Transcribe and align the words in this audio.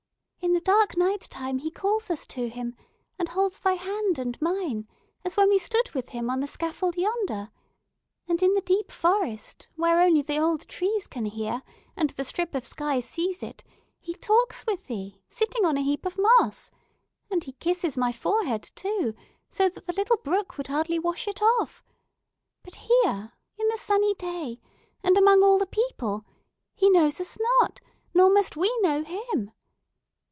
"In 0.43 0.53
the 0.53 0.59
dark 0.61 0.97
nighttime 0.97 1.59
he 1.59 1.69
calls 1.71 2.09
us 2.09 2.25
to 2.27 2.49
him, 2.49 2.75
and 3.19 3.29
holds 3.29 3.59
thy 3.59 3.73
hand 3.73 4.17
and 4.19 4.41
mine, 4.41 4.87
as 5.23 5.37
when 5.37 5.49
we 5.49 5.57
stood 5.59 5.91
with 5.91 6.09
him 6.09 6.29
on 6.31 6.39
the 6.39 6.47
scaffold 6.47 6.97
yonder! 6.97 7.51
And 8.27 8.41
in 8.43 8.53
the 8.55 8.61
deep 8.61 8.91
forest, 8.91 9.67
where 9.75 10.01
only 10.01 10.21
the 10.23 10.39
old 10.39 10.67
trees 10.67 11.05
can 11.07 11.25
hear, 11.25 11.61
and 11.95 12.09
the 12.11 12.23
strip 12.25 12.53
of 12.55 12.65
sky 12.65 12.99
see 12.99 13.29
it, 13.41 13.63
he 13.99 14.13
talks 14.15 14.65
with 14.65 14.87
thee, 14.87 15.21
sitting 15.29 15.63
on 15.63 15.77
a 15.77 15.81
heap 15.83 16.05
of 16.07 16.17
moss! 16.17 16.69
And 17.29 17.43
he 17.43 17.53
kisses 17.53 17.95
my 17.95 18.11
forehead, 18.11 18.63
too, 18.75 19.13
so 19.47 19.69
that 19.69 19.85
the 19.85 19.93
little 19.93 20.17
brook 20.17 20.57
would 20.57 20.67
hardly 20.67 20.97
wash 20.99 21.27
it 21.27 21.41
off! 21.41 21.83
But, 22.63 22.75
here, 22.75 23.31
in 23.57 23.67
the 23.69 23.77
sunny 23.77 24.15
day, 24.15 24.59
and 25.03 25.17
among 25.17 25.43
all 25.43 25.59
the 25.59 25.67
people, 25.67 26.25
he 26.75 26.89
knows 26.89 27.21
us 27.21 27.37
not; 27.61 27.79
nor 28.13 28.29
must 28.29 28.57
we 28.57 28.75
know 28.81 29.03
him! 29.03 29.51